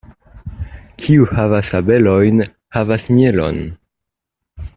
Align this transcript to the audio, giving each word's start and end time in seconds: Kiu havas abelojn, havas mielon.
Kiu 1.03 1.27
havas 1.33 1.73
abelojn, 1.81 2.43
havas 2.79 3.09
mielon. 3.15 3.63